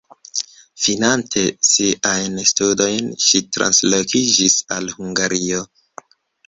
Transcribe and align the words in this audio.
Finante 0.85 1.43
siajn 1.73 2.41
studojn 2.53 3.13
ŝi 3.27 3.45
translokiĝis 3.59 4.61
al 4.79 4.95
Hungario. 4.99 5.67